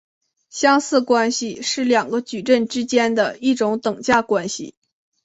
[0.49, 4.73] 相似关系是两个矩阵之间的一种等价关系。